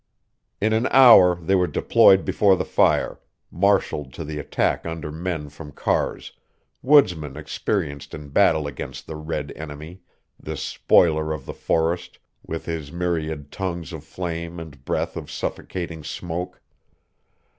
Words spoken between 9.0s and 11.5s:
the red enemy, this spoiler of